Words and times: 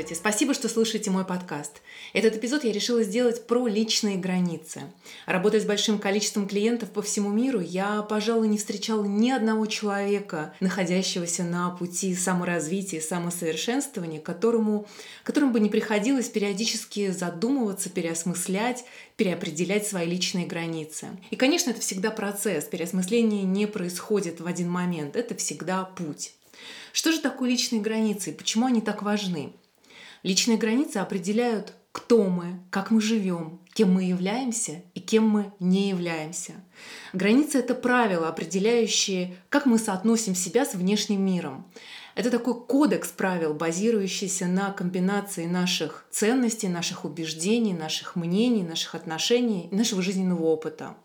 Здравствуйте, 0.00 0.18
спасибо, 0.18 0.54
что 0.54 0.70
слушаете 0.70 1.10
мой 1.10 1.26
подкаст. 1.26 1.82
Этот 2.14 2.36
эпизод 2.36 2.64
я 2.64 2.72
решила 2.72 3.02
сделать 3.02 3.46
про 3.46 3.66
личные 3.66 4.16
границы. 4.16 4.84
Работая 5.26 5.60
с 5.60 5.66
большим 5.66 5.98
количеством 5.98 6.48
клиентов 6.48 6.88
по 6.88 7.02
всему 7.02 7.28
миру, 7.28 7.60
я, 7.60 8.00
пожалуй, 8.00 8.48
не 8.48 8.56
встречала 8.56 9.04
ни 9.04 9.30
одного 9.30 9.66
человека, 9.66 10.54
находящегося 10.60 11.44
на 11.44 11.68
пути 11.68 12.14
саморазвития 12.14 13.02
самосовершенствования, 13.02 14.22
которому, 14.22 14.86
которому 15.22 15.52
бы 15.52 15.60
не 15.60 15.68
приходилось 15.68 16.30
периодически 16.30 17.10
задумываться, 17.10 17.90
переосмыслять, 17.90 18.86
переопределять 19.16 19.86
свои 19.86 20.06
личные 20.06 20.46
границы. 20.46 21.08
И, 21.30 21.36
конечно, 21.36 21.72
это 21.72 21.82
всегда 21.82 22.10
процесс. 22.10 22.64
Переосмысление 22.64 23.42
не 23.42 23.66
происходит 23.66 24.40
в 24.40 24.46
один 24.46 24.70
момент. 24.70 25.14
Это 25.14 25.34
всегда 25.34 25.84
путь. 25.84 26.32
Что 26.94 27.12
же 27.12 27.20
такое 27.20 27.50
личные 27.50 27.82
границы 27.82 28.30
и 28.30 28.34
почему 28.34 28.64
они 28.66 28.80
так 28.80 29.02
важны? 29.02 29.52
Личные 30.22 30.58
границы 30.58 30.98
определяют, 30.98 31.74
кто 31.92 32.24
мы, 32.24 32.60
как 32.70 32.90
мы 32.90 33.00
живем, 33.00 33.60
кем 33.74 33.92
мы 33.94 34.04
являемся 34.04 34.82
и 34.94 35.00
кем 35.00 35.28
мы 35.28 35.52
не 35.58 35.88
являемся. 35.88 36.52
Границы— 37.12 37.58
это 37.60 37.74
правила, 37.74 38.28
определяющие, 38.28 39.36
как 39.48 39.66
мы 39.66 39.78
соотносим 39.78 40.34
себя 40.34 40.64
с 40.64 40.74
внешним 40.74 41.24
миром. 41.24 41.66
Это 42.14 42.30
такой 42.30 42.54
кодекс 42.64 43.08
правил, 43.08 43.54
базирующийся 43.54 44.46
на 44.46 44.72
комбинации 44.72 45.46
наших 45.46 46.04
ценностей, 46.10 46.68
наших 46.68 47.04
убеждений, 47.04 47.72
наших 47.72 48.14
мнений, 48.14 48.62
наших 48.62 48.94
отношений 48.94 49.68
нашего 49.70 50.02
жизненного 50.02 50.44
опыта. 50.44 50.96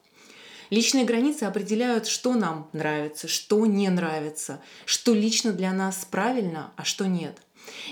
Личные 0.72 1.06
границы 1.06 1.44
определяют, 1.44 2.08
что 2.08 2.34
нам 2.34 2.70
нравится, 2.74 3.28
что 3.28 3.66
не 3.66 3.88
нравится, 3.90 4.62
что 4.86 5.14
лично 5.14 5.54
для 5.54 5.72
нас 5.72 6.08
правильно, 6.10 6.72
а 6.76 6.84
что 6.84 7.06
нет. 7.06 7.38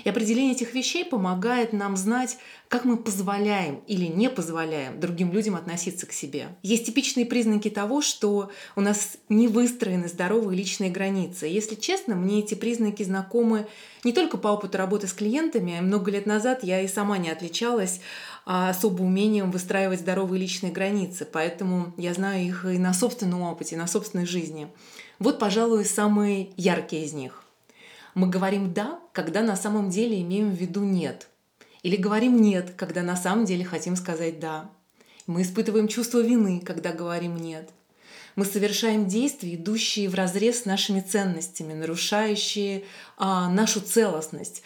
И 0.04 0.08
определение 0.08 0.54
этих 0.54 0.74
вещей 0.74 1.04
помогает 1.04 1.72
нам 1.72 1.96
знать, 1.96 2.38
как 2.68 2.84
мы 2.84 2.96
позволяем 2.96 3.82
или 3.86 4.06
не 4.06 4.28
позволяем 4.28 4.98
другим 4.98 5.32
людям 5.32 5.54
относиться 5.54 6.06
к 6.06 6.12
себе. 6.12 6.48
Есть 6.62 6.86
типичные 6.86 7.26
признаки 7.26 7.70
того, 7.70 8.02
что 8.02 8.50
у 8.74 8.80
нас 8.80 9.16
не 9.28 9.48
выстроены 9.48 10.08
здоровые 10.08 10.58
личные 10.58 10.90
границы. 10.90 11.46
Если 11.46 11.74
честно, 11.74 12.14
мне 12.14 12.40
эти 12.40 12.54
признаки 12.54 13.02
знакомы 13.02 13.66
не 14.04 14.12
только 14.12 14.36
по 14.36 14.48
опыту 14.48 14.78
работы 14.78 15.06
с 15.06 15.12
клиентами. 15.12 15.80
Много 15.80 16.10
лет 16.10 16.26
назад 16.26 16.62
я 16.62 16.80
и 16.80 16.88
сама 16.88 17.18
не 17.18 17.30
отличалась 17.30 18.00
а, 18.44 18.70
особо 18.70 19.02
умением 19.02 19.50
выстраивать 19.50 20.00
здоровые 20.00 20.40
личные 20.40 20.72
границы, 20.72 21.26
поэтому 21.30 21.94
я 21.96 22.12
знаю 22.12 22.44
их 22.44 22.64
и 22.66 22.78
на 22.78 22.92
собственном 22.92 23.42
опыте, 23.42 23.74
и 23.74 23.78
на 23.78 23.86
собственной 23.86 24.26
жизни. 24.26 24.68
Вот, 25.18 25.38
пожалуй, 25.38 25.84
самые 25.84 26.50
яркие 26.56 27.04
из 27.04 27.12
них. 27.12 27.43
Мы 28.14 28.28
говорим 28.28 28.72
«да», 28.72 29.00
когда 29.12 29.42
на 29.42 29.56
самом 29.56 29.90
деле 29.90 30.20
имеем 30.22 30.50
в 30.50 30.58
виду 30.58 30.84
«нет». 30.84 31.28
Или 31.82 31.96
говорим 31.96 32.40
«нет», 32.40 32.72
когда 32.76 33.02
на 33.02 33.16
самом 33.16 33.44
деле 33.44 33.64
хотим 33.64 33.96
сказать 33.96 34.38
«да». 34.38 34.70
Мы 35.26 35.42
испытываем 35.42 35.88
чувство 35.88 36.20
вины, 36.20 36.62
когда 36.64 36.92
говорим 36.92 37.36
«нет». 37.36 37.70
Мы 38.36 38.44
совершаем 38.44 39.06
действия, 39.06 39.54
идущие 39.54 40.08
в 40.08 40.14
разрез 40.14 40.62
с 40.62 40.64
нашими 40.64 41.00
ценностями, 41.00 41.72
нарушающие 41.72 42.84
а, 43.16 43.48
нашу 43.48 43.80
целостность, 43.80 44.62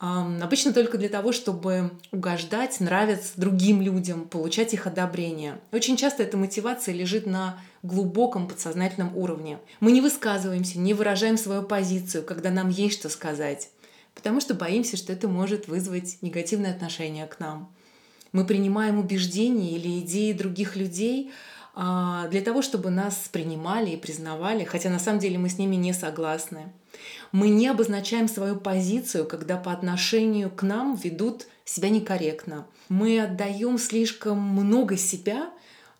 Обычно 0.00 0.72
только 0.72 0.96
для 0.96 1.10
того, 1.10 1.30
чтобы 1.30 1.90
угождать, 2.10 2.80
нравиться 2.80 3.32
другим 3.36 3.82
людям, 3.82 4.26
получать 4.26 4.72
их 4.72 4.86
одобрение. 4.86 5.60
Очень 5.72 5.98
часто 5.98 6.22
эта 6.22 6.38
мотивация 6.38 6.94
лежит 6.94 7.26
на 7.26 7.60
глубоком 7.82 8.48
подсознательном 8.48 9.14
уровне. 9.14 9.58
Мы 9.78 9.92
не 9.92 10.00
высказываемся, 10.00 10.78
не 10.78 10.94
выражаем 10.94 11.36
свою 11.36 11.62
позицию, 11.62 12.24
когда 12.24 12.50
нам 12.50 12.70
есть 12.70 12.98
что 12.98 13.10
сказать, 13.10 13.68
потому 14.14 14.40
что 14.40 14.54
боимся, 14.54 14.96
что 14.96 15.12
это 15.12 15.28
может 15.28 15.68
вызвать 15.68 16.16
негативное 16.22 16.70
отношение 16.70 17.26
к 17.26 17.38
нам. 17.38 17.70
Мы 18.32 18.46
принимаем 18.46 18.98
убеждения 18.98 19.72
или 19.72 20.00
идеи 20.00 20.32
других 20.32 20.76
людей 20.76 21.30
а, 21.74 22.26
для 22.28 22.40
того, 22.40 22.62
чтобы 22.62 22.88
нас 22.88 23.28
принимали 23.30 23.90
и 23.90 23.96
признавали, 23.98 24.64
хотя 24.64 24.88
на 24.88 24.98
самом 24.98 25.18
деле 25.18 25.36
мы 25.36 25.50
с 25.50 25.58
ними 25.58 25.76
не 25.76 25.92
согласны. 25.92 26.72
Мы 27.32 27.48
не 27.48 27.68
обозначаем 27.68 28.28
свою 28.28 28.56
позицию, 28.56 29.24
когда 29.24 29.56
по 29.56 29.72
отношению 29.72 30.50
к 30.50 30.62
нам 30.62 30.96
ведут 30.96 31.46
себя 31.64 31.88
некорректно. 31.88 32.66
Мы 32.88 33.20
отдаем 33.20 33.78
слишком 33.78 34.38
много 34.38 34.96
себя 34.96 35.50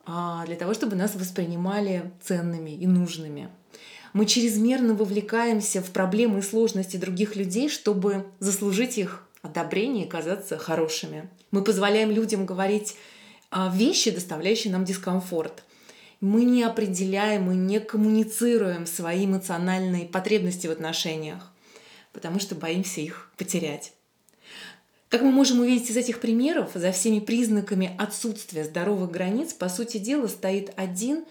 а, 0.05 0.45
для 0.47 0.57
того, 0.57 0.75
чтобы 0.75 0.97
нас 0.97 1.15
воспринимали 1.15 2.11
ценными 2.21 2.71
и 2.71 2.87
нужными. 2.87 3.49
Мы 4.13 4.27
чрезмерно 4.27 4.95
вовлекаемся 4.95 5.81
в 5.81 5.91
проблемы 5.91 6.41
и 6.41 6.43
сложности 6.43 6.97
других 6.97 7.37
людей, 7.37 7.69
чтобы 7.69 8.27
заслужить 8.41 8.99
их 8.99 9.25
одобрение 9.43 10.07
и 10.07 10.09
казаться 10.09 10.59
хорошими. 10.59 11.29
Мы 11.53 11.63
позволяем 11.63 12.11
людям 12.11 12.45
говорить 12.45 12.97
а, 13.53 13.73
вещи, 13.73 14.11
доставляющие 14.11 14.73
нам 14.73 14.85
дискомфорт 14.85 15.63
мы 16.21 16.45
не 16.45 16.63
определяем, 16.63 17.45
мы 17.45 17.57
не 17.57 17.81
коммуницируем 17.81 18.87
свои 18.87 19.27
эмоциональные 19.27 20.07
потребности 20.07 20.67
в 20.67 20.71
отношениях, 20.71 21.53
потому 22.13 22.41
что 22.41 22.55
боимся 22.55 23.01
их 23.01 23.31
потерять. 23.37 23.93
Как 25.09 25.23
мы 25.23 25.33
можем 25.33 25.61
увидеть 25.61 25.91
из 25.91 25.97
этих 25.97 26.21
примеров, 26.21 26.71
за 26.75 26.93
всеми 26.93 27.21
признаками 27.21 27.95
отсутствия 27.99 28.65
здоровых 28.65 29.11
границ, 29.11 29.53
по 29.53 29.69
сути 29.69 29.99
дела, 29.99 30.29
стоит 30.29 30.73
один, 30.77 31.25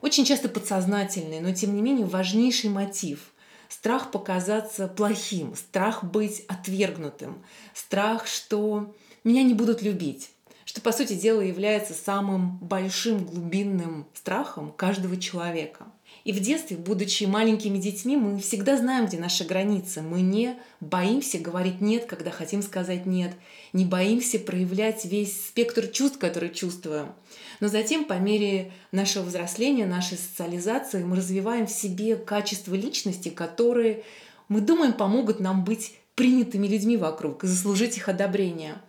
очень 0.00 0.24
часто 0.24 0.48
подсознательный, 0.48 1.40
но 1.40 1.52
тем 1.52 1.74
не 1.74 1.82
менее 1.82 2.06
важнейший 2.06 2.70
мотив– 2.70 3.32
страх 3.68 4.10
показаться 4.10 4.88
плохим, 4.88 5.54
страх 5.54 6.04
быть 6.04 6.44
отвергнутым, 6.48 7.42
страх, 7.74 8.26
что 8.26 8.94
меня 9.24 9.42
не 9.42 9.54
будут 9.54 9.82
любить, 9.82 10.30
что, 10.76 10.82
по 10.82 10.92
сути 10.92 11.14
дела, 11.14 11.40
является 11.40 11.94
самым 11.94 12.58
большим 12.58 13.24
глубинным 13.24 14.06
страхом 14.12 14.74
каждого 14.76 15.16
человека. 15.16 15.86
И 16.24 16.32
в 16.32 16.40
детстве, 16.40 16.76
будучи 16.76 17.24
маленькими 17.24 17.78
детьми, 17.78 18.14
мы 18.14 18.38
всегда 18.40 18.76
знаем, 18.76 19.06
где 19.06 19.18
наши 19.18 19.44
границы. 19.44 20.02
Мы 20.02 20.20
не 20.20 20.54
боимся 20.80 21.38
говорить 21.38 21.80
«нет», 21.80 22.04
когда 22.04 22.30
хотим 22.30 22.60
сказать 22.60 23.06
«нет», 23.06 23.32
не 23.72 23.86
боимся 23.86 24.38
проявлять 24.38 25.06
весь 25.06 25.46
спектр 25.46 25.86
чувств, 25.86 26.18
которые 26.18 26.52
чувствуем. 26.52 27.14
Но 27.60 27.68
затем, 27.68 28.04
по 28.04 28.18
мере 28.18 28.70
нашего 28.92 29.22
взросления, 29.22 29.86
нашей 29.86 30.18
социализации, 30.18 31.02
мы 31.02 31.16
развиваем 31.16 31.66
в 31.66 31.72
себе 31.72 32.16
качества 32.16 32.74
личности, 32.74 33.30
которые, 33.30 34.02
мы 34.50 34.60
думаем, 34.60 34.92
помогут 34.92 35.40
нам 35.40 35.64
быть 35.64 35.94
принятыми 36.14 36.66
людьми 36.66 36.98
вокруг 36.98 37.44
и 37.44 37.46
заслужить 37.46 37.96
их 37.96 38.10
одобрение– 38.10 38.74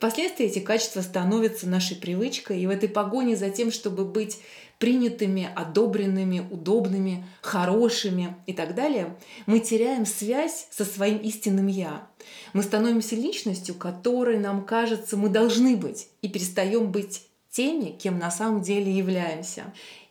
Впоследствии 0.00 0.46
эти 0.46 0.60
качества 0.60 1.02
становятся 1.02 1.68
нашей 1.68 1.94
привычкой, 1.94 2.58
и 2.58 2.66
в 2.66 2.70
этой 2.70 2.88
погоне 2.88 3.36
за 3.36 3.50
тем, 3.50 3.70
чтобы 3.70 4.06
быть 4.06 4.38
принятыми, 4.78 5.50
одобренными, 5.54 6.42
удобными, 6.50 7.26
хорошими 7.42 8.34
и 8.46 8.54
так 8.54 8.74
далее, 8.74 9.14
мы 9.44 9.60
теряем 9.60 10.06
связь 10.06 10.68
со 10.70 10.86
своим 10.86 11.18
истинным 11.18 11.66
«я». 11.66 12.08
Мы 12.54 12.62
становимся 12.62 13.14
личностью, 13.14 13.74
которой 13.74 14.38
нам 14.38 14.64
кажется 14.64 15.18
мы 15.18 15.28
должны 15.28 15.76
быть, 15.76 16.08
и 16.22 16.30
перестаем 16.30 16.90
быть 16.90 17.26
теми, 17.50 17.90
кем 17.90 18.18
на 18.18 18.30
самом 18.30 18.62
деле 18.62 18.90
являемся. 18.90 19.64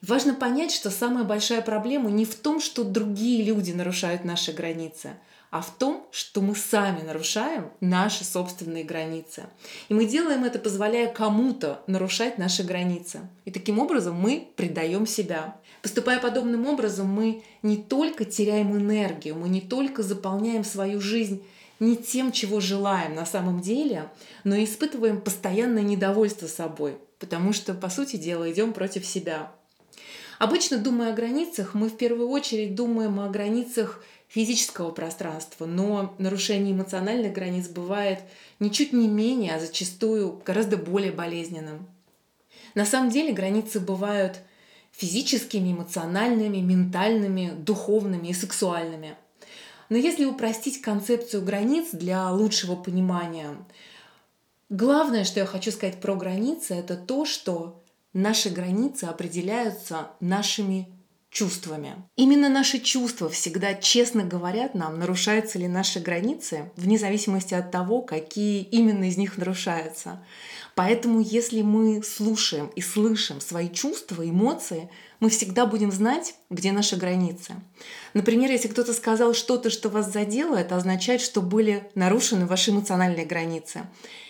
Важно 0.03 0.35
понять, 0.35 0.71
что 0.71 0.91
самая 0.91 1.23
большая 1.23 1.61
проблема 1.61 2.11
не 2.11 2.25
в 2.25 2.35
том, 2.35 2.61
что 2.61 2.83
другие 2.83 3.43
люди 3.43 3.71
нарушают 3.71 4.23
наши 4.23 4.51
границы, 4.51 5.13
а 5.51 5.61
в 5.61 5.71
том, 5.71 6.05
что 6.11 6.41
мы 6.41 6.55
сами 6.55 7.01
нарушаем 7.01 7.71
наши 7.81 8.23
собственные 8.23 8.83
границы. 8.83 9.43
И 9.87 9.93
мы 9.93 10.05
делаем 10.05 10.43
это, 10.43 10.59
позволяя 10.59 11.11
кому-то 11.11 11.81
нарушать 11.87 12.37
наши 12.37 12.63
границы. 12.63 13.21
И 13.45 13.51
таким 13.51 13.79
образом 13.79 14.15
мы 14.15 14.47
предаем 14.55 15.07
себя. 15.07 15.55
Поступая 15.81 16.19
подобным 16.19 16.67
образом, 16.67 17.07
мы 17.07 17.43
не 17.63 17.77
только 17.77 18.25
теряем 18.25 18.75
энергию, 18.75 19.35
мы 19.35 19.49
не 19.49 19.61
только 19.61 20.03
заполняем 20.03 20.63
свою 20.63 21.01
жизнь 21.01 21.43
не 21.79 21.95
тем, 21.95 22.31
чего 22.31 22.59
желаем 22.59 23.15
на 23.15 23.25
самом 23.25 23.61
деле, 23.61 24.09
но 24.43 24.55
и 24.55 24.65
испытываем 24.65 25.21
постоянное 25.21 25.81
недовольство 25.81 26.47
собой, 26.47 26.97
потому 27.19 27.53
что, 27.53 27.73
по 27.73 27.89
сути 27.89 28.17
дела, 28.17 28.51
идем 28.51 28.73
против 28.73 29.05
себя. 29.05 29.51
Обычно, 30.39 30.77
думая 30.77 31.11
о 31.11 31.15
границах, 31.15 31.73
мы 31.73 31.89
в 31.89 31.97
первую 31.97 32.29
очередь 32.29 32.75
думаем 32.75 33.19
о 33.19 33.29
границах 33.29 34.03
физического 34.29 34.91
пространства, 34.91 35.65
но 35.65 36.15
нарушение 36.17 36.73
эмоциональных 36.73 37.33
границ 37.33 37.67
бывает 37.67 38.21
ничуть 38.59 38.93
не 38.93 39.09
менее, 39.09 39.55
а 39.55 39.59
зачастую 39.59 40.41
гораздо 40.45 40.77
более 40.77 41.11
болезненным. 41.11 41.85
На 42.75 42.85
самом 42.85 43.09
деле 43.09 43.33
границы 43.33 43.81
бывают 43.81 44.37
физическими, 44.91 45.73
эмоциональными, 45.73 46.59
ментальными, 46.59 47.51
духовными 47.57 48.29
и 48.29 48.33
сексуальными– 48.33 49.15
но 49.89 49.97
если 49.97 50.25
упростить 50.25 50.81
концепцию 50.81 51.43
границ 51.43 51.89
для 51.91 52.29
лучшего 52.29 52.75
понимания, 52.75 53.57
главное, 54.69 55.23
что 55.23 55.39
я 55.39 55.45
хочу 55.47 55.71
сказать 55.71 55.99
про 55.99 56.15
границы, 56.15 56.75
это 56.75 56.95
то, 56.95 57.25
что 57.25 57.83
наши 58.13 58.49
границы 58.49 59.05
определяются 59.05 60.11
нашими 60.19 60.87
чувствами. 61.29 61.95
Именно 62.15 62.49
наши 62.49 62.79
чувства 62.79 63.29
всегда 63.29 63.75
честно 63.75 64.23
говорят 64.23 64.73
нам, 64.73 64.97
нарушаются 64.99 65.59
ли 65.59 65.67
наши 65.67 65.99
границы, 65.99 66.71
вне 66.75 66.97
зависимости 66.97 67.53
от 67.53 67.71
того, 67.71 68.01
какие 68.01 68.63
именно 68.63 69.05
из 69.05 69.17
них 69.17 69.37
нарушаются. 69.37 70.25
Поэтому 70.79 71.19
если 71.19 71.61
мы 71.61 72.01
слушаем 72.03 72.71
и 72.73 72.79
слышим 72.79 73.41
свои 73.41 73.67
чувства, 73.67 74.23
эмоции, 74.23 74.89
мы 75.19 75.29
всегда 75.29 75.65
будем 75.65 75.91
знать, 75.91 76.35
где 76.49 76.71
наши 76.71 76.95
границы. 76.95 77.55
Например, 78.13 78.49
если 78.49 78.69
кто-то 78.69 78.93
сказал 78.93 79.33
что-то, 79.33 79.71
что 79.71 79.89
вас 79.89 80.09
задело, 80.09 80.55
это 80.55 80.77
означает, 80.77 81.19
что 81.19 81.41
были 81.41 81.83
нарушены 81.95 82.45
ваши 82.45 82.71
эмоциональные 82.71 83.25
границы. 83.25 83.81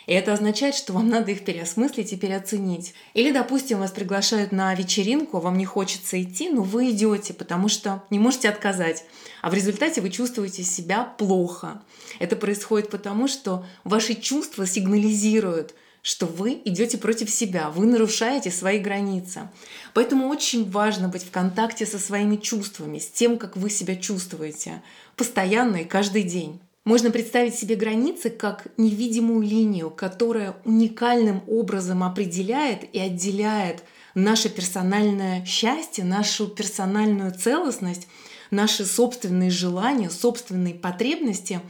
И 0.08 0.14
это 0.14 0.34
означает, 0.34 0.74
что 0.74 0.92
вам 0.92 1.08
надо 1.08 1.30
их 1.30 1.46
переосмыслить 1.46 2.14
и 2.14 2.18
переоценить. 2.18 2.96
Или, 3.14 3.32
допустим, 3.32 3.78
вас 3.78 3.92
приглашают 3.92 4.52
на 4.52 4.74
вечеринку, 4.74 5.40
вам 5.40 5.56
не 5.56 5.66
хочется 5.66 6.20
идти, 6.20 6.50
но 6.50 6.64
вы 6.64 6.90
идете, 6.90 7.36
потому 7.36 7.70
что 7.70 8.02
не 8.10 8.18
можете 8.18 8.50
отказать. 8.50 9.06
А 9.44 9.52
в 9.52 9.54
результате 9.54 10.02
вы 10.02 10.10
чувствуете 10.10 10.64
себя 10.64 11.04
плохо. 11.04 11.84
Это 12.18 12.36
происходит 12.36 12.90
потому, 12.90 13.28
что 13.28 13.68
ваши 13.84 14.16
чувства 14.16 14.66
сигнализируют– 14.66 15.76
что 16.02 16.26
вы 16.26 16.62
идете 16.66 16.98
против 16.98 17.30
себя, 17.30 17.70
вы 17.70 17.86
нарушаете 17.86 18.52
свои 18.52 18.80
границы. 18.80 19.50
Поэтому 19.94 20.28
очень 20.28 20.70
важно 20.70 21.10
быть 21.10 21.24
в 21.24 21.32
контакте 21.32 21.86
со 21.86 22.00
своими 22.00 22.38
чувствами, 22.38 23.00
с 23.00 23.08
тем, 23.08 23.38
как 23.38 23.58
вы 23.58 23.70
себя 23.70 23.96
чувствуете, 23.96 24.82
постоянно 25.16 25.78
и 25.78 25.86
каждый 25.86 26.24
день. 26.24 26.60
Можно 26.86 27.12
представить 27.12 27.56
себе 27.56 27.76
границы 27.76 28.30
как 28.30 28.68
невидимую 28.78 29.42
линию, 29.42 29.90
которая 29.92 30.56
уникальным 30.64 31.44
образом 31.48 32.04
определяет 32.04 32.84
и 32.96 33.00
отделяет 33.00 33.84
наше 34.16 34.50
персональное 34.50 35.46
счастье, 35.46 36.04
нашу 36.04 36.48
персональную 36.48 37.32
целостность, 37.34 38.08
наши 38.50 38.86
собственные 38.86 39.52
желания, 39.52 40.10
собственные 40.10 40.74
потребности 40.74 41.62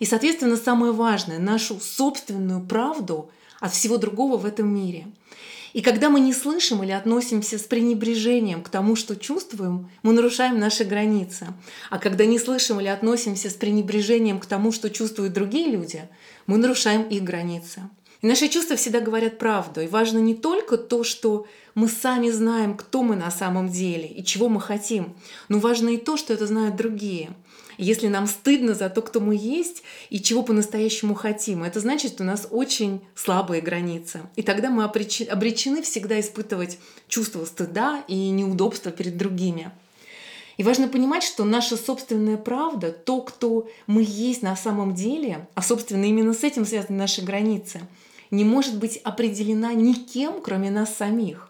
и, 0.00 0.04
соответственно, 0.04 0.56
самое 0.56 0.92
важное, 0.92 1.38
нашу 1.38 1.80
собственную 1.80 2.60
правду 2.60 3.30
от 3.60 3.72
всего 3.72 3.96
другого 3.96 4.36
в 4.36 4.44
этом 4.44 4.68
мире. 4.72 5.06
И 5.74 5.82
когда 5.82 6.08
мы 6.08 6.20
не 6.20 6.32
слышим 6.32 6.82
или 6.82 6.92
относимся 6.92 7.58
с 7.58 7.62
пренебрежением 7.62 8.62
к 8.62 8.68
тому, 8.68 8.96
что 8.96 9.16
чувствуем, 9.16 9.90
мы 10.02 10.12
нарушаем 10.12 10.58
наши 10.58 10.84
границы. 10.84 11.48
А 11.90 11.98
когда 11.98 12.24
не 12.24 12.38
слышим 12.38 12.80
или 12.80 12.88
относимся 12.88 13.50
с 13.50 13.54
пренебрежением 13.54 14.40
к 14.40 14.46
тому, 14.46 14.72
что 14.72 14.90
чувствуют 14.90 15.34
другие 15.34 15.70
люди, 15.70 16.08
мы 16.46 16.56
нарушаем 16.56 17.02
их 17.02 17.22
границы. 17.22 17.82
И 18.22 18.26
наши 18.26 18.48
чувства 18.48 18.76
всегда 18.76 19.00
говорят 19.00 19.38
правду. 19.38 19.80
И 19.80 19.86
важно 19.86 20.18
не 20.18 20.34
только 20.34 20.78
то, 20.78 21.04
что 21.04 21.46
мы 21.74 21.88
сами 21.88 22.30
знаем, 22.30 22.76
кто 22.76 23.02
мы 23.02 23.14
на 23.14 23.30
самом 23.30 23.68
деле 23.68 24.08
и 24.08 24.24
чего 24.24 24.48
мы 24.48 24.60
хотим, 24.60 25.14
но 25.48 25.58
важно 25.58 25.90
и 25.90 25.98
то, 25.98 26.16
что 26.16 26.32
это 26.32 26.46
знают 26.46 26.76
другие– 26.76 27.30
если 27.78 28.08
нам 28.08 28.26
стыдно 28.26 28.74
за 28.74 28.90
то, 28.90 29.00
кто 29.02 29.20
мы 29.20 29.36
есть 29.36 29.82
и 30.10 30.20
чего 30.20 30.42
по-настоящему 30.42 31.14
хотим, 31.14 31.62
это 31.62 31.80
значит, 31.80 32.20
у 32.20 32.24
нас 32.24 32.48
очень 32.50 33.00
слабые 33.14 33.62
границы. 33.62 34.22
И 34.36 34.42
тогда 34.42 34.68
мы 34.68 34.84
обречены 34.84 35.82
всегда 35.82 36.20
испытывать 36.20 36.78
чувство 37.08 37.44
стыда 37.44 38.04
и 38.08 38.30
неудобства 38.30 38.90
перед 38.90 39.16
другими. 39.16 39.70
И 40.56 40.64
важно 40.64 40.88
понимать, 40.88 41.22
что 41.22 41.44
наша 41.44 41.76
собственная 41.76 42.36
правда, 42.36 42.90
то, 42.90 43.20
кто 43.20 43.68
мы 43.86 44.04
есть 44.06 44.42
на 44.42 44.56
самом 44.56 44.92
деле, 44.94 45.46
а 45.54 45.62
собственно 45.62 46.04
именно 46.04 46.34
с 46.34 46.42
этим 46.42 46.66
связаны 46.66 46.98
наши 46.98 47.22
границы, 47.22 47.82
не 48.32 48.44
может 48.44 48.76
быть 48.76 48.96
определена 48.98 49.72
никем, 49.72 50.42
кроме 50.42 50.70
нас 50.72 50.94
самих 50.94 51.47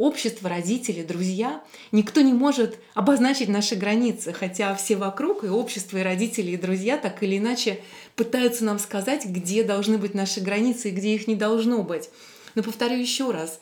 общество, 0.00 0.48
родители, 0.48 1.02
друзья. 1.02 1.62
Никто 1.92 2.22
не 2.22 2.32
может 2.32 2.78
обозначить 2.94 3.48
наши 3.48 3.76
границы, 3.76 4.32
хотя 4.32 4.74
все 4.74 4.96
вокруг, 4.96 5.44
и 5.44 5.48
общество, 5.48 5.98
и 5.98 6.02
родители, 6.02 6.52
и 6.52 6.56
друзья 6.56 6.96
так 6.96 7.22
или 7.22 7.36
иначе 7.36 7.80
пытаются 8.16 8.64
нам 8.64 8.78
сказать, 8.78 9.26
где 9.26 9.62
должны 9.62 9.98
быть 9.98 10.14
наши 10.14 10.40
границы 10.40 10.88
и 10.88 10.92
где 10.92 11.14
их 11.14 11.28
не 11.28 11.36
должно 11.36 11.82
быть. 11.82 12.08
Но 12.54 12.62
повторю 12.62 12.96
еще 12.96 13.30
раз, 13.30 13.60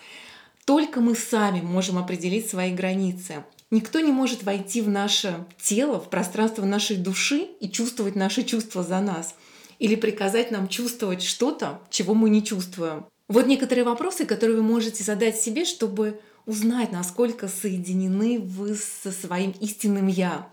только 0.65 1.01
мы 1.01 1.17
сами 1.17 1.61
можем 1.61 1.99
определить 1.99 2.49
свои 2.49 2.73
границы. 2.73 3.45
Никто 3.71 3.99
не 3.99 4.13
может 4.13 4.45
войти 4.45 4.81
в 4.81 4.89
наше 4.89 5.45
тело, 5.61 5.99
в 5.99 6.09
пространство 6.09 6.65
нашей 6.65 6.97
души 6.97 7.49
и 7.61 7.69
чувствовать 7.69 8.15
наши 8.15 8.45
чувства 8.45 8.85
за 8.85 9.01
нас. 9.01 9.35
Или 9.81 9.97
приказать 9.97 10.51
нам 10.51 10.69
чувствовать 10.69 11.23
что-то, 11.23 11.81
чего 11.91 12.15
мы 12.15 12.31
не 12.31 12.45
чувствуем. 12.45 13.07
Вот 13.29 13.47
некоторые 13.47 13.85
вопросы, 13.85 14.25
которые 14.25 14.57
вы 14.57 14.63
можете 14.63 15.05
задать 15.05 15.39
себе, 15.39 15.67
чтобы 15.67 16.19
узнать, 16.47 16.93
насколько 16.93 17.47
соединены 17.47 18.39
вы 18.41 18.75
со 18.75 19.13
своим 19.13 19.51
истинным 19.61 20.07
«я». 20.07 20.49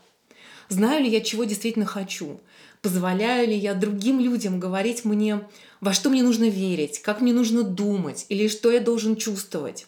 Знаю 0.67 1.03
ли 1.03 1.09
я, 1.09 1.21
чего 1.21 1.45
действительно 1.45 1.85
хочу? 1.85 2.41
Позволяю 2.81 3.47
ли 3.47 3.55
я 3.55 3.75
другим 3.75 4.19
людям 4.19 4.59
говорить 4.59 5.05
мне, 5.05 5.47
во 5.79 5.93
что 5.93 6.09
мне 6.09 6.21
нужно 6.21 6.49
верить, 6.49 7.01
как 7.01 7.21
мне 7.21 7.33
нужно 7.33 7.63
думать 7.63 8.25
или 8.29 8.47
что 8.47 8.71
я 8.71 8.79
должен 8.79 9.15
чувствовать? 9.15 9.85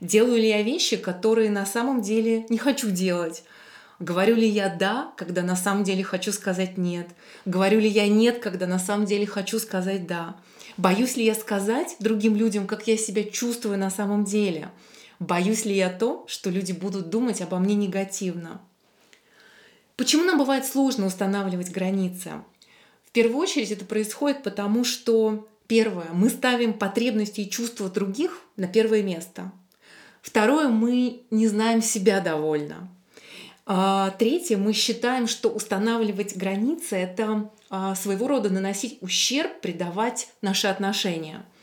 Делаю 0.00 0.36
ли 0.36 0.48
я 0.48 0.62
вещи, 0.62 0.96
которые 0.96 1.50
на 1.50 1.66
самом 1.66 2.02
деле 2.02 2.46
не 2.50 2.58
хочу 2.58 2.90
делать? 2.90 3.42
Говорю 4.00 4.36
ли 4.36 4.48
я 4.48 4.68
«да», 4.68 5.12
когда 5.16 5.42
на 5.42 5.56
самом 5.56 5.82
деле 5.82 6.04
хочу 6.04 6.32
сказать 6.32 6.78
«нет»? 6.78 7.08
Говорю 7.44 7.80
ли 7.80 7.88
я 7.88 8.06
«нет», 8.06 8.38
когда 8.38 8.68
на 8.68 8.78
самом 8.78 9.06
деле 9.06 9.26
хочу 9.26 9.58
сказать 9.58 10.06
«да»? 10.06 10.36
Боюсь 10.76 11.16
ли 11.16 11.24
я 11.24 11.34
сказать 11.34 11.96
другим 11.98 12.36
людям, 12.36 12.68
как 12.68 12.86
я 12.86 12.96
себя 12.96 13.24
чувствую 13.24 13.76
на 13.76 13.90
самом 13.90 14.24
деле? 14.24 14.70
Боюсь 15.18 15.64
ли 15.64 15.74
я 15.74 15.90
то, 15.90 16.24
что 16.28 16.48
люди 16.48 16.70
будут 16.70 17.10
думать 17.10 17.40
обо 17.40 17.58
мне 17.58 17.74
негативно? 17.74 18.60
Почему 19.96 20.22
нам 20.22 20.38
бывает 20.38 20.64
сложно 20.64 21.06
устанавливать 21.06 21.72
границы? 21.72 22.30
В 23.04 23.10
первую 23.10 23.38
очередь 23.38 23.72
это 23.72 23.84
происходит 23.84 24.44
потому, 24.44 24.84
что 24.84 25.48
первое, 25.66 26.10
мы 26.12 26.30
ставим 26.30 26.74
потребности 26.74 27.40
и 27.40 27.50
чувства 27.50 27.90
других 27.90 28.42
на 28.54 28.68
первое 28.68 29.02
место. 29.02 29.50
Второе, 30.22 30.68
мы 30.68 31.22
не 31.32 31.48
знаем 31.48 31.82
себя 31.82 32.20
довольно. 32.20 32.88
А, 33.70 34.10
третье, 34.18 34.56
мы 34.56 34.72
считаем, 34.72 35.28
что 35.28 35.50
устанавливать 35.50 36.36
границы– 36.36 36.96
это 36.96 37.50
а, 37.68 37.94
своего 37.94 38.26
рода 38.26 38.48
наносить 38.48 38.98
ущерб, 39.02 39.60
предавать 39.60 40.28
наши 40.40 40.66
отношения– 40.66 41.44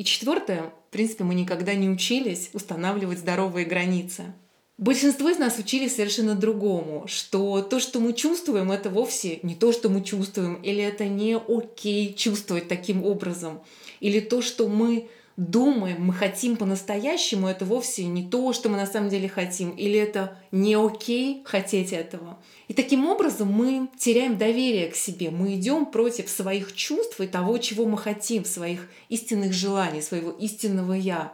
и 0.00 0.04
четвертое, 0.04 0.72
в 0.88 0.92
принципе, 0.92 1.24
мы 1.24 1.34
никогда 1.34 1.74
не 1.74 1.90
учились 1.90 2.48
устанавливать 2.54 3.18
здоровые 3.18 3.66
границы. 3.66 4.32
Большинство 4.78 5.28
из 5.28 5.36
нас 5.36 5.58
учились 5.58 5.96
совершенно 5.96 6.34
другому, 6.34 7.04
что 7.06 7.60
то, 7.60 7.78
что 7.80 8.00
мы 8.00 8.14
чувствуем, 8.14 8.72
это 8.72 8.88
вовсе 8.88 9.40
не 9.42 9.54
то, 9.54 9.72
что 9.72 9.90
мы 9.90 10.02
чувствуем, 10.02 10.54
или 10.54 10.82
это 10.82 11.04
не 11.04 11.36
окей 11.36 12.14
чувствовать 12.14 12.66
таким 12.66 13.04
образом, 13.04 13.60
или 14.00 14.20
то, 14.20 14.40
что 14.40 14.68
мы 14.68 15.10
думаем, 15.40 16.04
мы 16.04 16.12
хотим 16.12 16.56
по-настоящему, 16.56 17.48
это 17.48 17.64
вовсе 17.64 18.04
не 18.04 18.28
то, 18.28 18.52
что 18.52 18.68
мы 18.68 18.76
на 18.76 18.84
самом 18.84 19.08
деле 19.08 19.26
хотим, 19.26 19.70
или 19.70 19.98
это 19.98 20.36
не 20.52 20.74
окей 20.74 21.42
хотеть 21.46 21.94
этого. 21.94 22.38
И 22.68 22.74
таким 22.74 23.06
образом 23.06 23.50
мы 23.50 23.88
теряем 23.98 24.36
доверие 24.36 24.90
к 24.90 24.94
себе, 24.94 25.30
мы 25.30 25.54
идем 25.54 25.86
против 25.86 26.28
своих 26.28 26.74
чувств 26.74 27.18
и 27.22 27.26
того, 27.26 27.56
чего 27.56 27.86
мы 27.86 27.96
хотим, 27.96 28.44
своих 28.44 28.86
истинных 29.08 29.54
желаний, 29.54 30.02
своего 30.02 30.30
истинного 30.30 30.92
я. 30.92 31.32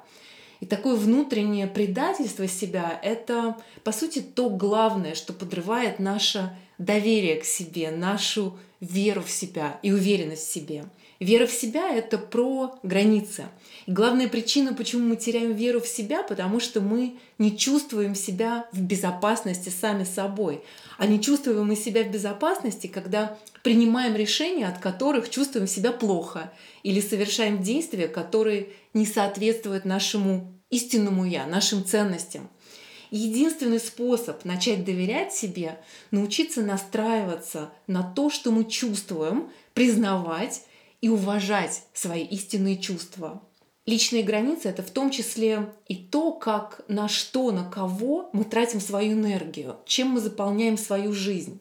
И 0.61 0.67
такое 0.67 0.95
внутреннее 0.95 1.67
предательство 1.67 2.47
себя– 2.47 3.01
это, 3.03 3.57
по 3.83 3.91
сути, 3.91 4.21
то 4.21 4.49
главное, 4.49 5.17
что 5.17 5.33
подрывает 5.33 5.99
наше 5.99 6.57
доверие 6.79 7.41
к 7.41 7.45
себе, 7.45 7.91
нашу 7.91 8.57
веру 8.81 9.23
в 9.23 9.31
себя 9.31 9.81
и 9.83 9.91
уверенность 9.91 10.47
в 10.47 10.53
себе. 10.53 10.85
Вера 11.19 11.47
в 11.47 11.51
себя– 11.51 11.91
это 11.95 12.19
про 12.19 12.79
границы. 12.83 13.47
И 13.87 13.91
главная 13.91 14.29
причина, 14.29 14.75
почему 14.75 15.09
мы 15.09 15.17
теряем 15.17 15.55
веру 15.55 15.81
в 15.81 15.87
себя, 15.87 16.23
потому 16.23 16.61
что 16.61 16.81
мы 16.83 17.17
не 17.39 17.57
чувствуем 17.57 18.15
себя 18.15 18.69
в 18.73 18.83
безопасности 18.83 19.71
сами 19.71 20.05
собой. 20.05 20.63
А 20.99 21.07
не 21.07 21.21
чувствуем 21.21 21.67
мы 21.67 21.77
себя 21.77 22.05
в 22.05 22.11
безопасности, 22.11 22.87
когда 22.87 23.39
принимаем 23.63 24.15
решения, 24.15 24.69
от 24.69 24.79
которых 24.79 25.31
чувствуем 25.31 25.67
себя 25.67 25.93
плохо, 25.93 26.53
или 26.83 27.01
совершаем 27.01 27.63
действия, 27.63 28.09
которые 28.09 28.69
не 28.93 29.07
соответствуют 29.07 29.87
нашему 29.87 30.53
истинному 30.69 31.25
я, 31.25 31.47
нашим 31.47 31.85
ценностям. 31.85 32.51
Единственный 33.11 33.81
способ 33.81 34.45
начать 34.45 34.85
доверять 34.85 35.33
себе– 35.33 35.79
научиться 36.11 36.61
настраиваться 36.61 37.71
на 37.87 38.03
то, 38.03 38.31
что 38.31 38.51
мы 38.51 38.65
чувствуем, 38.65 39.49
признавать 39.75 40.63
и 41.01 41.09
уважать 41.09 41.83
свои 41.93 42.25
истинные 42.25 42.79
чувства. 42.79 43.43
Личные 43.87 44.25
границы– 44.25 44.69
это 44.71 44.83
в 44.83 44.91
том 44.91 45.11
числе 45.11 45.73
и 45.87 45.95
то, 45.95 46.33
как 46.33 46.81
на 46.89 47.09
что, 47.09 47.53
на 47.53 47.71
кого 47.71 48.29
мы 48.33 48.45
тратим 48.45 48.81
свою 48.81 49.13
энергию, 49.13 49.77
чем 49.87 50.09
мы 50.09 50.21
заполняем 50.21 50.77
свою 50.77 51.13
жизнь. 51.13 51.61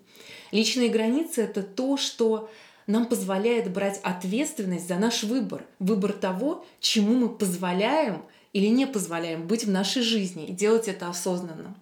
Личные 0.51 0.89
границы– 0.89 1.41
это 1.43 1.61
то, 1.61 1.97
что 1.97 2.49
нам 2.87 3.05
позволяет 3.05 3.71
брать 3.71 3.99
ответственность 4.03 4.87
за 4.87 4.95
наш 4.95 5.23
выбор, 5.23 5.65
выбор 5.79 6.13
того, 6.13 6.65
чему 6.79 7.13
мы 7.13 7.29
позволяем 7.29 8.23
или 8.53 8.67
не 8.67 8.87
позволяем 8.87 9.47
быть 9.47 9.65
в 9.65 9.69
нашей 9.69 10.01
жизни 10.01 10.47
и 10.47 10.53
делать 10.53 10.87
это 10.87 11.09
осознанно. 11.09 11.75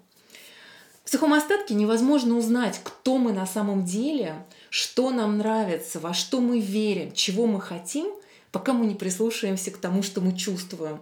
В 1.04 1.10
сухом 1.10 1.34
остатке 1.34 1.74
невозможно 1.74 2.38
узнать, 2.38 2.80
кто 2.84 3.18
мы 3.18 3.34
на 3.34 3.46
самом 3.46 3.84
деле, 3.84 4.46
что 4.74 5.12
нам 5.12 5.38
нравится, 5.38 6.00
во 6.00 6.16
что 6.16 6.42
мы 6.42 6.60
верим, 6.60 7.12
чего 7.12 7.46
мы 7.46 7.62
хотим, 7.62 8.08
пока 8.52 8.74
мы 8.74 8.88
не 8.88 8.96
прислушаемся 8.96 9.70
к 9.70 9.78
тому, 9.78 10.02
что 10.02 10.20
мы 10.20 10.36
чувствуем. 10.36 11.00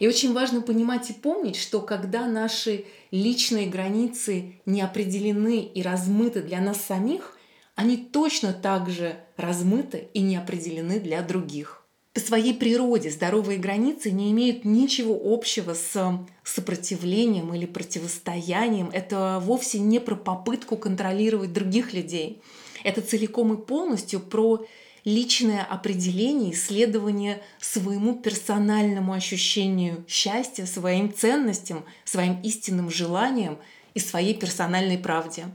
И 0.00 0.08
очень 0.08 0.32
важно 0.32 0.62
понимать 0.62 1.10
и 1.10 1.12
помнить, 1.12 1.54
что 1.54 1.80
когда 1.80 2.26
наши 2.26 2.86
личные 3.12 3.68
границы 3.68 4.60
не 4.66 4.82
определены 4.82 5.62
и 5.62 5.80
размыты 5.80 6.42
для 6.42 6.60
нас 6.60 6.80
самих, 6.84 7.38
они 7.76 7.98
точно 7.98 8.52
так 8.52 8.90
же 8.90 9.14
размыты 9.36 10.08
и 10.12 10.20
не 10.20 10.36
определены 10.36 10.98
для 10.98 11.22
других 11.22 11.84
по 12.14 12.20
своей 12.20 12.54
природе 12.54 13.10
здоровые 13.10 13.58
границы 13.58 14.12
не 14.12 14.30
имеют 14.30 14.64
ничего 14.64 15.20
общего 15.20 15.74
с 15.74 16.20
сопротивлением 16.44 17.52
или 17.52 17.66
противостоянием. 17.66 18.88
Это 18.92 19.40
вовсе 19.42 19.80
не 19.80 19.98
про 19.98 20.14
попытку 20.14 20.76
контролировать 20.76 21.52
других 21.52 21.92
людей. 21.92 22.40
Это 22.84 23.00
целиком 23.00 23.52
и 23.54 23.56
полностью 23.56 24.20
про 24.20 24.64
личное 25.04 25.64
определение, 25.64 26.52
исследование 26.52 27.42
своему 27.60 28.14
персональному 28.14 29.12
ощущению 29.12 30.04
счастья, 30.06 30.64
своим 30.64 31.12
ценностям, 31.12 31.84
своим 32.04 32.40
истинным 32.42 32.90
желаниям 32.90 33.58
и 33.94 33.98
своей 33.98 34.34
персональной 34.34 34.98
правде. 34.98 35.46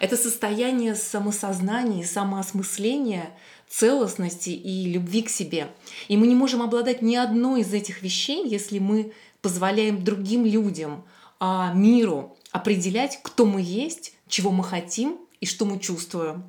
Это 0.00 0.16
состояние 0.16 0.96
самосознания 0.96 2.02
и 2.02 2.06
самоосмысления– 2.06 3.30
целостности 3.72 4.50
и 4.50 4.92
любви 4.92 5.22
к 5.22 5.30
себе. 5.30 5.68
И 6.08 6.16
мы 6.16 6.26
не 6.26 6.34
можем 6.34 6.60
обладать 6.60 7.00
ни 7.00 7.16
одной 7.16 7.62
из 7.62 7.72
этих 7.72 8.02
вещей, 8.02 8.46
если 8.46 8.78
мы 8.78 9.12
позволяем 9.40 10.04
другим 10.04 10.44
людям, 10.44 11.04
а 11.40 11.72
миру 11.72 12.36
определять, 12.50 13.20
кто 13.22 13.46
мы 13.46 13.62
есть, 13.62 14.12
чего 14.28 14.50
мы 14.50 14.62
хотим 14.62 15.18
и 15.40 15.46
что 15.46 15.64
мы 15.64 15.78
чувствуем. 15.78 16.44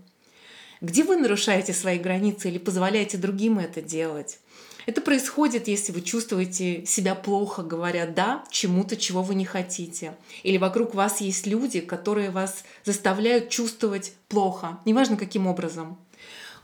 Где 0.83 1.05
вы 1.05 1.15
нарушаете 1.15 1.71
свои 1.71 1.97
границы 1.97 2.49
или 2.49 2.57
позволяете 2.57 3.17
другим 3.17 3.57
это 3.57 3.81
делать? 3.81 4.39
Это 4.85 4.99
происходит, 4.99 5.69
если 5.69 5.93
вы 5.93 6.01
чувствуете 6.01 6.85
себя 6.85 7.15
плохо, 7.15 7.63
говоря 7.63 8.05
«да» 8.05 8.43
чему-то, 8.51 8.97
чего 8.97 9.23
вы 9.23 9.33
не 9.33 9.45
хотите. 9.45 10.17
Или 10.43 10.57
вокруг 10.57 10.93
вас 10.93 11.21
есть 11.21 11.47
люди, 11.47 11.79
которые 11.79 12.31
вас 12.31 12.65
заставляют 12.83 13.47
чувствовать 13.47 14.11
плохо, 14.27 14.81
неважно 14.83 15.15
каким 15.15 15.47
образом. 15.47 15.97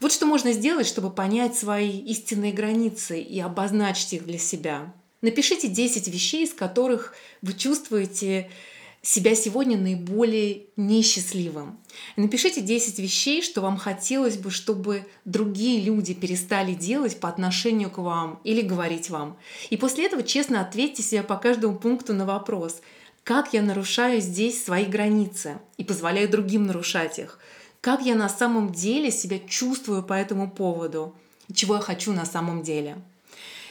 Вот 0.02 0.12
что 0.12 0.26
можно 0.26 0.52
сделать, 0.52 0.86
чтобы 0.86 1.12
понять 1.12 1.56
свои 1.56 1.98
истинные 2.00 2.52
границы 2.52 3.22
и 3.22 3.40
обозначить 3.40 4.12
их 4.12 4.26
для 4.26 4.38
себя. 4.38 4.94
Напишите 5.22 5.70
10 5.70 6.10
вещей, 6.10 6.44
из 6.44 6.54
которых 6.54 7.14
вы 7.42 7.54
чувствуете 7.54 8.52
себя 9.02 9.36
сегодня 9.36 9.78
наиболее 9.78 10.64
несчастливым. 10.76 11.80
Напишите 12.16 12.62
10 12.62 13.00
вещей, 13.00 13.42
что 13.42 13.62
вам 13.62 13.78
хотелось 13.78 14.38
бы, 14.38 14.52
чтобы 14.52 15.06
другие 15.26 15.82
люди 15.82 16.14
перестали 16.14 16.74
делать 16.74 17.20
по 17.20 17.30
отношению 17.30 17.90
к 17.90 17.98
вам 17.98 18.40
или 18.44 18.62
говорить 18.62 19.10
вам. 19.10 19.38
И 19.70 19.78
после 19.78 20.06
этого 20.06 20.24
честно 20.24 20.62
ответьте 20.62 21.04
себе 21.04 21.24
по 21.24 21.38
каждому 21.38 21.78
пункту 21.78 22.14
на 22.14 22.26
вопрос, 22.26 22.82
как 23.24 23.54
я 23.54 23.62
нарушаю 23.62 24.22
здесь 24.22 24.64
свои 24.64 24.86
границы 24.86 25.60
и 25.78 25.84
позволяю 25.84 26.30
другим 26.30 26.66
нарушать 26.66 27.20
их 27.20 27.40
как 27.82 28.02
я 28.02 28.16
на 28.16 28.30
самом 28.30 28.72
деле 28.72 29.12
себя 29.12 29.40
чувствую 29.40 30.04
по 30.04 30.14
этому 30.14 30.50
поводу, 30.50 31.16
чего 31.54 31.76
я 31.76 31.82
хочу 31.82 32.12
на 32.12 32.26
самом 32.26 32.64
деле. 32.64 32.98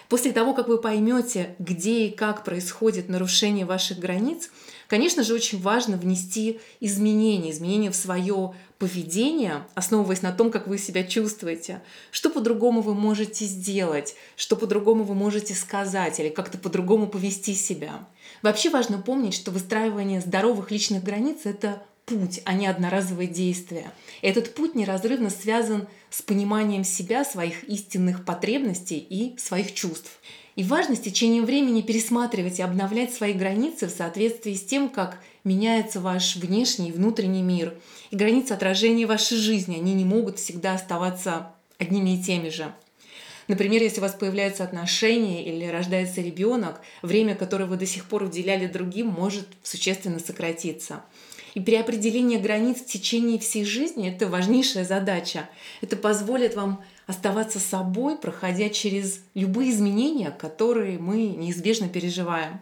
После 0.08 0.32
того, 0.32 0.54
как 0.54 0.68
вы 0.68 0.78
поймете, 0.78 1.54
где 1.58 2.06
и 2.06 2.10
как 2.10 2.42
происходит 2.42 3.10
нарушение 3.10 3.66
ваших 3.66 3.98
границ, 3.98 4.50
конечно 4.88 5.22
же, 5.22 5.34
очень 5.34 5.60
важно 5.60 5.96
внести 5.96 6.60
изменения, 6.80 7.52
изменения 7.52 7.92
в 7.92 7.96
свое 7.96 8.54
поведение, 8.78 9.64
основываясь 9.74 10.22
на 10.22 10.32
том, 10.32 10.50
как 10.50 10.66
вы 10.66 10.78
себя 10.78 11.04
чувствуете, 11.04 11.82
что 12.10 12.30
по-другому 12.30 12.80
вы 12.80 12.94
можете 12.94 13.44
сделать, 13.44 14.16
что 14.36 14.56
по-другому 14.56 15.04
вы 15.04 15.14
можете 15.14 15.54
сказать 15.54 16.18
или 16.18 16.28
как-то 16.28 16.58
по-другому 16.58 17.06
повести 17.06 17.54
себя. 17.54 18.08
Вообще 18.42 18.70
важно 18.70 18.98
помнить, 18.98 19.34
что 19.34 19.50
выстраивание 19.50 20.20
здоровых 20.20 20.70
личных 20.70 21.04
границ– 21.04 21.40
это 21.44 21.82
путь, 22.08 22.40
а 22.44 22.54
не 22.54 22.66
одноразовое 22.66 23.26
действие. 23.26 23.90
Этот 24.22 24.54
путь 24.54 24.74
неразрывно 24.74 25.30
связан 25.30 25.86
с 26.10 26.22
пониманием 26.22 26.84
себя, 26.84 27.24
своих 27.24 27.64
истинных 27.64 28.24
потребностей 28.24 28.98
и 28.98 29.36
своих 29.38 29.74
чувств. 29.74 30.18
И 30.58 30.64
важно 30.64 30.96
с 30.96 30.98
течением 30.98 31.44
времени 31.46 31.82
пересматривать 31.82 32.58
и 32.58 32.62
обновлять 32.62 33.14
свои 33.14 33.32
границы 33.32 33.86
в 33.86 33.90
соответствии 33.90 34.54
с 34.54 34.64
тем, 34.64 34.88
как 34.88 35.20
меняется 35.44 36.00
ваш 36.00 36.34
внешний 36.34 36.88
и 36.88 36.92
внутренний 36.92 37.42
мир. 37.42 37.74
И 38.10 38.16
границы 38.16 38.54
отражения 38.54 39.06
вашей 39.06 39.36
жизни, 39.36 39.76
они 39.76 39.94
не 39.94 40.04
могут 40.04 40.40
всегда 40.40 40.74
оставаться 40.74 41.52
одними 41.78 42.18
и 42.18 42.20
теми 42.20 42.48
же. 42.48 42.74
Например, 43.46 43.80
если 43.80 44.00
у 44.00 44.02
вас 44.02 44.14
появляются 44.14 44.64
отношения 44.64 45.44
или 45.44 45.64
рождается 45.64 46.22
ребенок, 46.22 46.80
время, 47.02 47.36
которое 47.36 47.66
вы 47.66 47.76
до 47.76 47.86
сих 47.86 48.06
пор 48.06 48.24
уделяли 48.24 48.66
другим, 48.66 49.06
может 49.06 49.46
существенно 49.62 50.18
сократиться. 50.18 51.04
И 51.54 51.60
переопределение 51.60 52.40
границ 52.40 52.78
в 52.78 52.86
течение 52.86 53.38
всей 53.38 53.64
жизни– 53.64 54.08
это 54.12 54.26
важнейшая 54.26 54.84
задача. 54.84 55.48
Это 55.82 55.96
позволит 55.96 56.56
вам 56.56 56.82
оставаться 57.08 57.58
собой, 57.58 58.16
проходя 58.16 58.68
через 58.68 59.20
любые 59.34 59.72
изменения, 59.72 60.30
которые 60.30 61.00
мы 61.00 61.26
неизбежно 61.26 61.88
переживаем. 61.88 62.60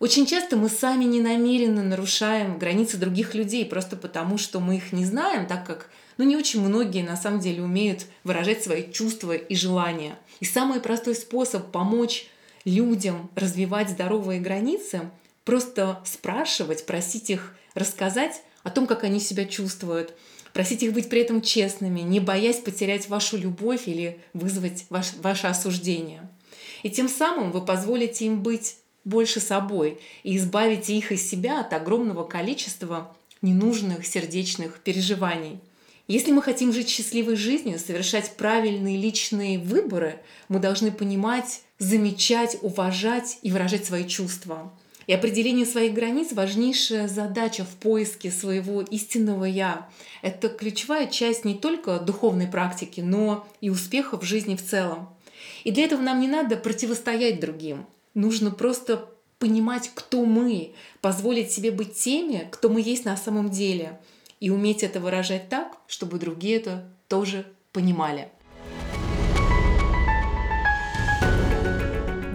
Очень 0.00 0.26
часто 0.26 0.56
мы 0.56 0.68
сами 0.68 1.04
ненамеренно 1.04 1.82
нарушаем 1.82 2.58
границы 2.58 2.98
других 2.98 3.34
людей 3.34 3.64
просто 3.64 3.96
потому, 3.96 4.36
что 4.36 4.60
мы 4.60 4.76
их 4.76 4.92
не 4.92 5.06
знаем, 5.06 5.46
так 5.46 5.66
как 5.66 5.88
ну, 6.18 6.24
не 6.26 6.36
очень 6.36 6.60
многие 6.60 7.02
на 7.02 7.16
самом 7.16 7.40
деле 7.40 7.62
умеют 7.62 8.04
выражать 8.24 8.62
свои 8.62 8.92
чувства 8.92 9.32
и 9.32 9.54
желания. 9.54 10.18
И 10.40 10.44
самый 10.44 10.80
простой 10.80 11.14
способ 11.14 11.70
помочь 11.70 12.26
людям 12.66 13.30
развивать 13.34 13.88
здоровые 13.88 14.40
границы– 14.40 15.08
просто 15.44 16.00
спрашивать, 16.04 16.86
просить 16.86 17.30
их 17.30 17.54
рассказать 17.74 18.42
о 18.62 18.70
том, 18.70 18.86
как 18.86 19.04
они 19.04 19.20
себя 19.20 19.44
чувствуют, 19.44 20.14
просить 20.54 20.82
их 20.82 20.94
быть 20.94 21.10
при 21.10 21.20
этом 21.20 21.42
честными, 21.42 22.00
не 22.00 22.20
боясь 22.20 22.60
потерять 22.60 23.10
вашу 23.10 23.36
любовь 23.36 23.82
или 23.86 24.18
вызвать 24.32 24.86
ваш, 24.88 25.12
ваше 25.20 25.48
осуждение. 25.48 26.26
И 26.82 26.90
тем 26.90 27.08
самым 27.08 27.52
вы 27.52 27.62
позволите 27.62 28.24
им 28.24 28.42
быть 28.42 28.76
больше 29.04 29.40
собой 29.40 29.98
и 30.22 30.36
избавите 30.38 30.96
их 30.96 31.12
из 31.12 31.28
себя 31.28 31.60
от 31.60 31.72
огромного 31.74 32.24
количества 32.24 33.14
ненужных 33.42 34.06
сердечных 34.06 34.78
переживаний. 34.78 35.58
Если 36.06 36.30
мы 36.32 36.40
хотим 36.40 36.72
жить 36.72 36.88
счастливой 36.88 37.36
жизнью, 37.36 37.78
совершать 37.78 38.36
правильные 38.36 38.96
личные 38.96 39.58
выборы, 39.58 40.20
мы 40.48 40.60
должны 40.60 40.92
понимать, 40.92 41.62
замечать, 41.78 42.58
уважать 42.62 43.38
и 43.42 43.50
выражать 43.50 43.86
свои 43.86 44.06
чувства. 44.06 44.72
И 45.06 45.12
определение 45.12 45.66
своих 45.66 45.92
границ– 45.92 46.32
важнейшая 46.32 47.08
задача 47.08 47.64
в 47.64 47.74
поиске 47.76 48.30
своего 48.30 48.80
истинного 48.82 49.44
«я». 49.44 49.88
Это 50.22 50.48
ключевая 50.48 51.06
часть 51.06 51.44
не 51.44 51.54
только 51.54 51.98
духовной 51.98 52.46
практики, 52.46 53.00
но 53.00 53.46
и 53.60 53.70
успеха 53.70 54.18
в 54.18 54.22
жизни 54.22 54.56
в 54.56 54.64
целом. 54.64 55.08
И 55.64 55.70
для 55.70 55.84
этого 55.84 56.00
нам 56.00 56.20
не 56.20 56.28
надо 56.28 56.56
противостоять 56.56 57.40
другим. 57.40 57.86
Нужно 58.14 58.50
просто 58.50 59.08
понимать, 59.38 59.90
кто 59.94 60.24
мы, 60.24 60.72
позволить 61.00 61.50
себе 61.50 61.70
быть 61.70 61.94
теми, 61.94 62.48
кто 62.50 62.68
мы 62.68 62.80
есть 62.80 63.04
на 63.04 63.16
самом 63.16 63.50
деле, 63.50 64.00
и 64.40 64.50
уметь 64.50 64.82
это 64.82 65.00
выражать 65.00 65.48
так, 65.48 65.76
чтобы 65.86 66.18
другие 66.18 66.56
это 66.56 66.88
тоже 67.08 67.44
понимали. 67.72 68.28